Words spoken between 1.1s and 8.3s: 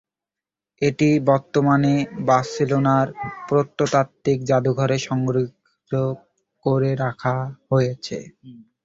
বর্তমানে বার্সেলোনার প্রত্নতাত্ত্বিক জাদুঘরে সংরক্ষিত করে রাখা হয়েছে।